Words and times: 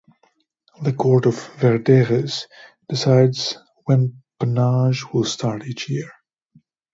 The 0.81 0.93
Court 0.93 1.27
of 1.27 1.35
Verderers 1.57 2.47
decides 2.89 3.59
when 3.85 4.23
pannage 4.39 5.13
will 5.13 5.25
start 5.25 5.67
each 5.67 5.91
year. 5.91 6.09